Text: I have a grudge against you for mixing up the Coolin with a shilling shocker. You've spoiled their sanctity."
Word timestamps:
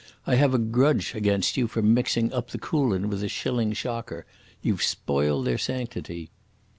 I 0.25 0.33
have 0.33 0.55
a 0.55 0.57
grudge 0.57 1.13
against 1.13 1.57
you 1.57 1.67
for 1.67 1.83
mixing 1.83 2.33
up 2.33 2.49
the 2.49 2.57
Coolin 2.57 3.07
with 3.07 3.21
a 3.21 3.27
shilling 3.29 3.73
shocker. 3.73 4.25
You've 4.63 4.81
spoiled 4.81 5.45
their 5.45 5.59
sanctity." 5.59 6.31